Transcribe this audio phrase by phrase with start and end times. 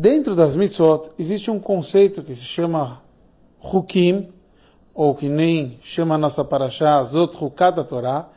[0.00, 3.02] Dentro das mitzvot existe um conceito que se chama
[3.62, 4.32] Hukim,
[4.94, 8.30] ou que nem chama a nossa paraxá Azot Hukat Torá,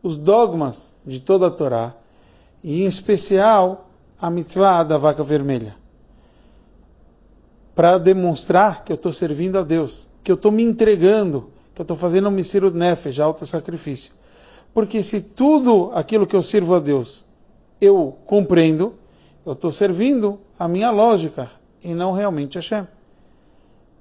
[0.00, 1.92] os dogmas de toda a Torá,
[2.62, 5.74] e em especial a mitzvah da vaca vermelha.
[7.74, 11.82] Para demonstrar que eu estou servindo a Deus, que eu estou me entregando, que eu
[11.82, 14.12] estou fazendo um misiro nefesh, auto-sacrifício.
[14.72, 17.24] Porque se tudo aquilo que eu sirvo a Deus
[17.80, 18.94] eu compreendo,
[19.48, 21.50] eu estou servindo a minha lógica
[21.82, 22.86] e não realmente Hashem.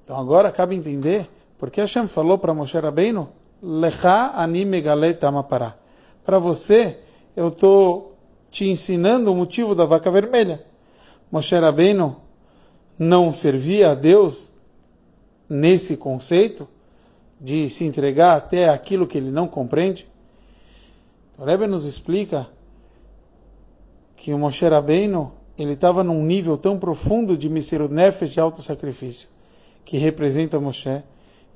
[0.04, 1.26] Então agora cabe entender
[1.58, 3.30] porque Hashem falou para Moshe Rabbeinu,
[3.64, 5.80] Lecha ani megale tamapara.
[6.26, 7.00] Para você,
[7.34, 8.18] eu estou
[8.52, 10.62] te ensinando o motivo da vaca vermelha.
[11.32, 12.18] Moshe Rabbeinu
[13.00, 14.52] não servia a Deus
[15.50, 16.68] nesse conceito
[17.40, 20.10] de se entregar até aquilo que ele não compreende.
[21.32, 22.50] Então, o Rebbe nos explica
[24.18, 29.30] que o Moshe Rabbeinu ele estava num nível tão profundo de Miserud Nefesh de auto-sacrifício,
[29.84, 31.02] que representa Moshe,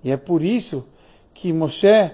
[0.03, 0.87] e é por isso
[1.33, 2.11] que Moshe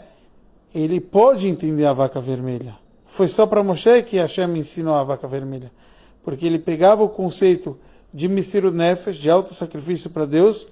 [0.76, 2.76] ele pode entender a vaca vermelha.
[3.06, 5.72] Foi só para Moshe que Hashem ensinou a vaca vermelha,
[6.24, 7.80] porque ele pegava o conceito
[8.14, 10.68] de Miserud Nefesh, de auto-sacrifício para Deus,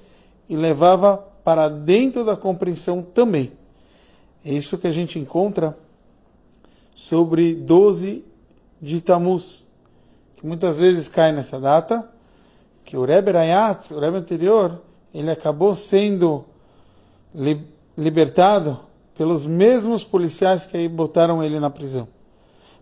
[0.50, 3.52] e levava para dentro da compreensão também.
[4.44, 5.78] É isso que a gente encontra
[6.94, 8.24] sobre 12
[8.82, 9.65] de Tammuz,
[10.46, 12.10] muitas vezes cai nessa data,
[12.84, 14.82] que o Rebbe Rayatz, o Rebbe anterior,
[15.14, 16.46] ele acabou sendo
[17.34, 17.66] li
[17.98, 18.78] libertado
[19.18, 22.08] pelos mesmos policiais que aí botaram ele na prisão,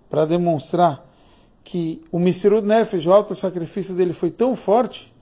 [0.09, 1.07] para demonstrar
[1.63, 5.13] que o Misirud Nefesh, o alto sacrifício dele foi tão forte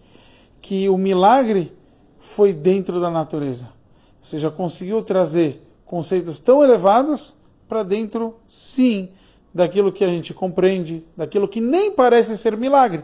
[0.61, 1.75] que o milagre
[2.19, 3.65] foi dentro da natureza.
[3.65, 7.35] Ou seja, conseguiu trazer conceitos tão elevados
[7.67, 9.09] para dentro, sim,
[9.53, 13.03] daquilo que a gente compreende, daquilo que nem parece ser milagre.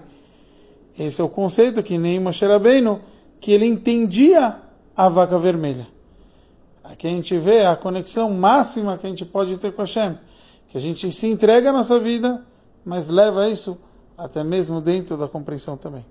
[0.98, 3.02] Esse é o conceito que nem Moshe Rabbeinu,
[3.40, 4.58] que ele entendia
[4.96, 5.88] a vaca vermelha.
[6.84, 10.18] Aqui a gente vê a conexão máxima que a gente pode ter com Hashem,
[10.70, 12.46] que a gente se entrega à nossa vida,
[12.84, 13.78] mas leva isso
[14.18, 16.06] até mesmo dentro da compreensão também.